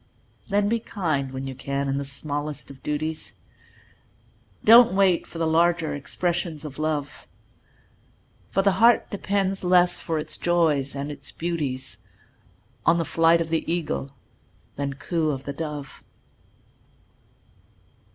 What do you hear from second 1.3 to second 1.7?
when you